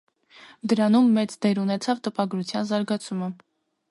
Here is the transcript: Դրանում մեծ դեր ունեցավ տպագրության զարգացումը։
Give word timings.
Դրանում 0.71 1.09
մեծ 1.17 1.35
դեր 1.45 1.61
ունեցավ 1.65 2.01
տպագրության 2.09 2.69
զարգացումը։ 2.73 3.31